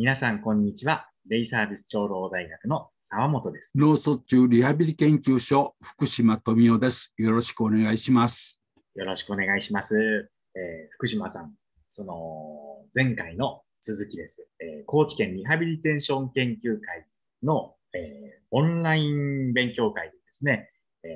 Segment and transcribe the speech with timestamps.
[0.00, 1.10] 皆さん、こんにちは。
[1.28, 3.72] デイサービス長老大学の沢本です。
[3.74, 7.12] 脳卒中リハビリ研究所福島富夫です。
[7.18, 8.62] よろしくお願いします。
[8.94, 10.30] よろしくお願いします。
[10.54, 11.52] えー福島さん、
[11.88, 14.46] その前回の続きです。
[14.60, 17.04] えー高知県リハビリテーション研究会
[17.42, 20.70] の、えーオンライン勉強会でですね、
[21.02, 21.10] えー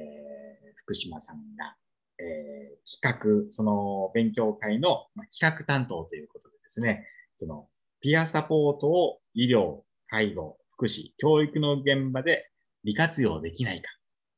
[0.78, 1.76] 福島さんが、
[2.18, 7.68] えー企画、その勉強会の、まあ、企画担当ということでですね、その
[8.02, 12.50] ピアサポートを医療、介護、福祉、教育の現場で
[12.82, 13.90] 利活用できないか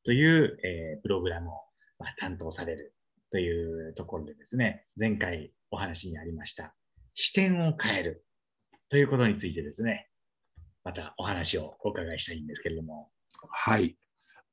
[0.03, 1.53] という、えープログラムを、
[1.97, 2.93] まあ、担当される
[3.31, 6.75] というところでですね、前回お話にありました、
[7.15, 8.25] 視点を変える
[8.87, 10.09] ということについてですね、
[10.83, 13.09] またお話をお伺いしたいんですけれども。
[13.49, 13.97] はい。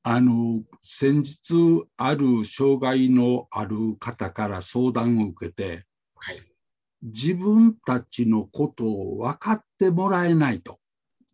[0.04, 5.84] あの先日ある障害のある方から相談を受けて
[6.16, 6.51] はい。
[7.02, 10.78] 自分たちのことを分かってもらえないと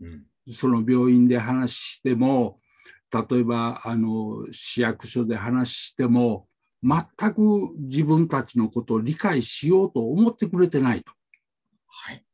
[0.00, 0.24] うん。
[0.50, 2.58] その病院で話しても
[3.12, 6.46] 例えばあの市役所で話しても
[6.82, 11.12] 全く自分たちのことを理解しようと思ってくれてないと
[11.86, 12.24] はい。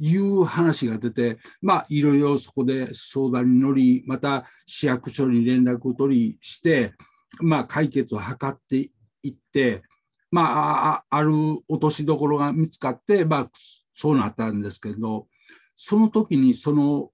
[0.00, 6.94] いう話が出て、まあ、いろいろそこで相談に乗り、また市役所に連絡を取りして、
[7.40, 8.90] まあ、解決を図って
[9.22, 9.82] いって、
[10.30, 11.32] まあ、あある
[11.68, 13.50] 落としどころが見つかって、まあ、
[13.94, 15.26] そうなったんですけど、
[15.74, 17.10] その時にその、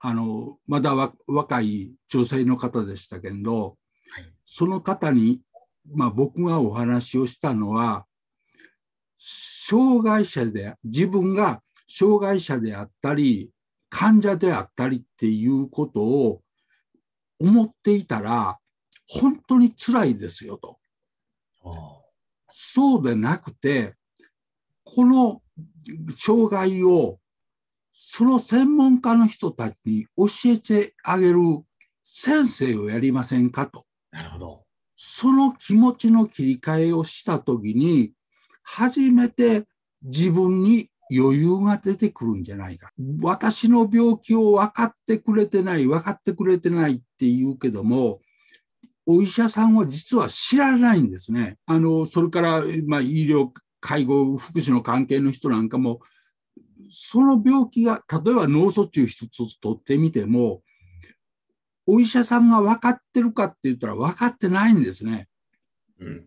[0.00, 3.76] あの、まだわ若い女性の方でしたけど、
[4.10, 4.32] はい。
[4.44, 5.40] その方に、
[5.92, 8.06] まあ、僕がお話をしたのは、
[9.16, 13.50] 障害者で、自分が障害者であったり、
[13.90, 16.42] 患者であったりっていうことを
[17.38, 18.58] 思っていたら、
[19.06, 20.78] 本当に辛いですよと。
[21.62, 21.97] おー
[22.48, 23.94] そうでなくて、
[24.84, 25.42] この
[26.16, 27.18] 障害を
[27.92, 31.40] その専門家の人たちに教えてあげる
[32.04, 33.84] 先生をやりませんかと。
[34.12, 34.64] なるほど。
[34.96, 38.12] その気持ちの切り替えをしたときに、
[38.62, 39.64] 初めて
[40.02, 42.92] 自分に余裕が出てくるんじゃないか。
[43.20, 48.20] 私の病気を分かってくれてない、分かってくれてないって言うけども、
[49.10, 51.56] お医者さんは実は知らないんですね。
[51.64, 53.48] あの、それから、まあ、医療、
[53.80, 56.00] 介護、福祉の関係の人なんかも、
[56.90, 60.60] その病気が、例えば脳卒中一つ取ってみても、
[61.86, 65.26] お医者さんが分かってるかって言ったら分かってないんですね。
[65.98, 66.26] うん。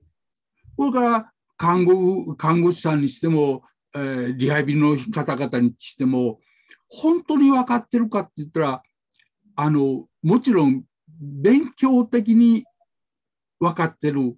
[0.76, 3.62] これから看護看護師さんにしても、
[3.94, 6.40] えーリハビリの方々にしても、
[6.88, 8.84] 本当に分かってるかって言ったら、
[9.56, 10.84] あのもちろん
[11.20, 12.66] 勉強的に
[13.62, 14.36] 分かってる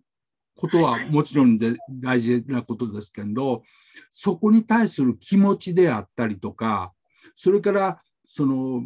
[0.55, 3.63] ことはもちろんで大事なことですけど、
[4.11, 6.93] そこに対する気持ちであったりとか、
[7.33, 8.83] それからその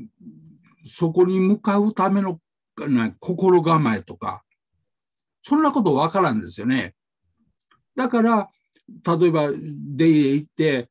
[0.86, 2.40] そこに向かうための
[2.78, 4.44] な心構えとか、
[5.42, 6.94] そんなことわからんですよね。
[7.96, 8.50] だから、
[8.88, 10.90] 例えば、デイへ行って、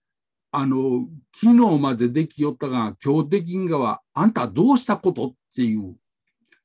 [0.51, 5.97] あの、昨日までできよったが、今日できんがは、あんたどうしたことっていう。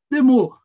[0.10, 0.58] でも、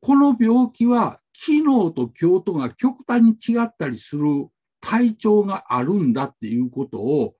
[0.00, 4.48] この病気は、昨日と今日とが極端に違ったりする
[4.80, 7.34] 体調があるんだっていうことを、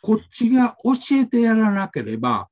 [0.00, 2.48] こっちが教えてやらなければ、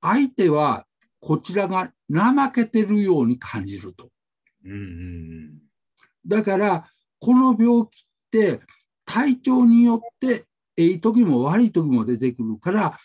[0.00, 0.86] 相手は
[1.20, 4.08] こちらが怠けてるように感じると。
[4.64, 5.70] うんうん
[6.26, 6.86] だから、
[7.18, 8.60] この病気って
[9.04, 10.44] 体調によって、
[10.76, 12.98] いい時も悪い時も出てくるから、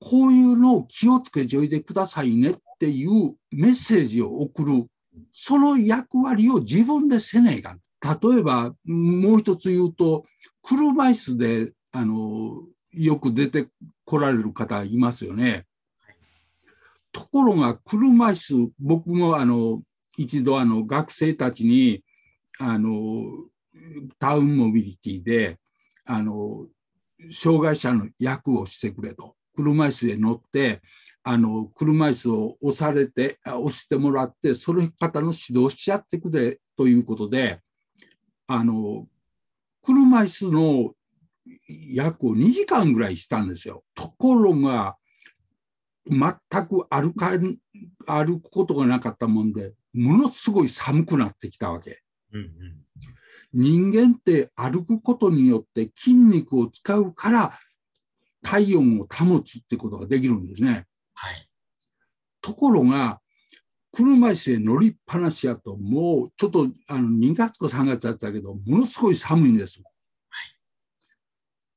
[0.00, 4.86] こういうのを気をつけちょいてくださいねっていうメッセージを送る、
[5.30, 7.76] その役割を自分でせねえか。
[8.02, 10.24] 例えば、もう一つ言うと、
[10.62, 12.62] 車椅子で、あの、
[12.92, 13.68] よく出て
[14.04, 15.66] こられる方いますよね。
[17.12, 18.34] ところが、車椅
[18.66, 19.82] 子、僕もあの、
[20.16, 22.02] 一度あの学生たちに
[22.58, 23.24] あの
[24.18, 25.58] タウンモビリティで
[26.06, 26.66] あの
[27.30, 30.82] 障害者の役をしてくれと車椅子へ乗って
[31.22, 37.60] あの車椅子を押されてあ押してもらってその方の指導しちゃってくれということで
[38.46, 39.06] あの
[39.82, 40.92] 車椅子の
[41.68, 43.84] 役を2時間ぐらいしたんですよ。
[43.94, 44.96] ところが
[46.08, 46.20] 全
[46.66, 47.58] く歩かん
[48.06, 52.02] 歩くことがなかったもんでものすごい寒くなってきたわけ。
[52.32, 52.50] うんうん
[53.52, 57.58] 人間って歩くことによって筋肉を使うから
[58.46, 60.86] 体温を保つってことができるんですね。
[61.14, 61.48] はい。
[62.40, 63.20] ところが
[63.92, 69.82] 車椅子へ乗りっぱなしやともうちょっとあの2月か3月だったけどものすごい寒いんです。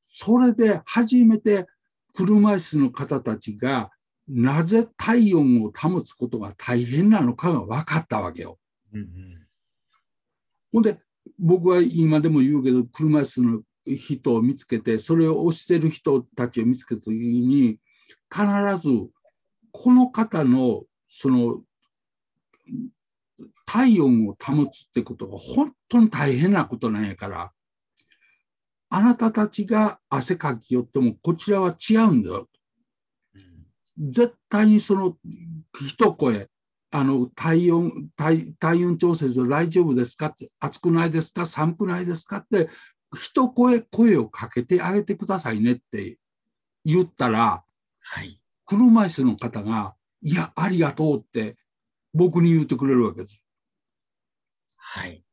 [0.05, 1.65] それで初めて
[2.13, 3.89] 車椅子の方たちが
[4.27, 8.59] なぜ体温を保つことが大変なのかが分かったわけよ。
[8.93, 9.39] うんうん
[10.71, 10.99] ほんで、
[11.39, 17.77] 僕は今でも言うけど、車椅子の人を見つけて、それを押してる人たちを見つけたときに、
[18.31, 18.45] 必
[18.77, 19.09] ず、
[19.71, 21.61] この方の、その、
[23.65, 27.51] 体温を保つってことが本当に大変なことなんやから、
[28.89, 32.49] あなたたちが汗かきよっても、こちらは違うんだよ。
[33.35, 33.59] うん
[33.99, 35.17] 絶対にその
[35.77, 36.47] 一声、
[36.91, 42.69] あの体温体、体温調節で大丈夫ですかって、暑くないですか、寒くないですかって、
[43.15, 46.17] 一声声をかけてあげてくださいねって
[46.85, 47.63] 言ったら、
[48.01, 48.41] はい。
[48.65, 51.57] 車椅子の方が、いや、ありがとうって
[52.13, 53.43] 僕に言ってくれるわけです。
[54.77, 55.23] はい。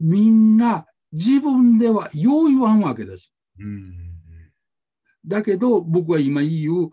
[0.00, 3.32] みんな自分ではよう言わんわけです。
[3.58, 4.06] うん
[5.26, 6.90] だけど僕は今言う、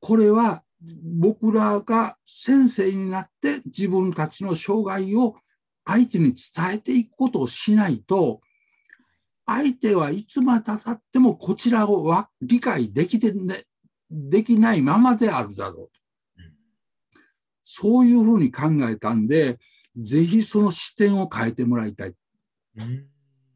[0.00, 0.62] これは
[1.20, 5.36] 僕らが先生になって自分たちの障害を
[5.86, 8.40] 相手に伝えていくことをしないと、
[9.52, 13.64] 相手はいつまでたってもこちらをわ理解できて、ね、
[14.08, 15.90] できないままであるだろ
[16.38, 16.42] う。
[16.42, 16.50] うん
[17.62, 19.60] そういうふうに考えたんで、
[19.96, 22.14] ぜひその視点を変えてもらいたい。
[22.76, 23.06] うん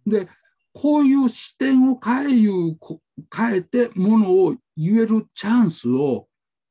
[0.06, 0.28] で、
[0.72, 3.00] こういう視点を変えいうこ
[3.34, 6.28] 変えてものを言えるチャンスを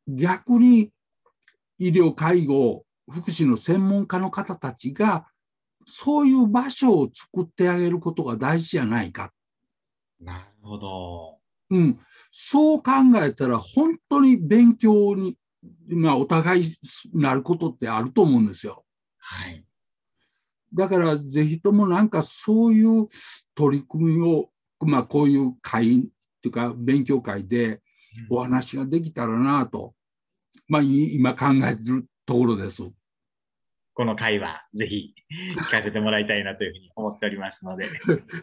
[0.07, 0.91] 逆に
[1.79, 5.27] 医療介護福祉の専門家の方たちが
[5.85, 9.31] そういう場所を作ってあげることが大事じゃないか。
[10.19, 11.39] なるほど。
[11.69, 11.99] うん、
[12.31, 15.37] そう考えたら本当に勉強に、
[15.87, 16.65] まあ、お互い
[17.13, 18.85] なることってあると思うんですよ。
[19.17, 19.65] はい。
[20.73, 23.07] だからぜひともなんかそういう
[23.55, 24.49] 取り組みを、
[24.79, 26.01] まあ、こういう会っ
[26.41, 27.81] ていうか勉強会で
[28.29, 29.93] お話ができたらなと、
[30.67, 32.83] まあ、い今考えてるところです。
[33.93, 35.13] この回はぜひ
[35.57, 37.91] 聞かせてもらいたいなというふうに思っておりますので、よ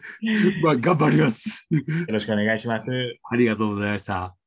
[0.63, 1.67] まあ、頑張ります。
[2.07, 2.89] ろしくお願いします。
[3.29, 4.40] ありがとうございました。